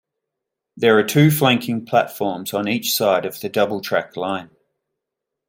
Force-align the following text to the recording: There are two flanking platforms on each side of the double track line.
There 0.75 0.97
are 0.97 1.03
two 1.03 1.29
flanking 1.29 1.85
platforms 1.85 2.55
on 2.55 2.67
each 2.67 2.91
side 2.91 3.23
of 3.23 3.39
the 3.39 3.49
double 3.49 3.81
track 3.81 4.17
line. 4.17 4.49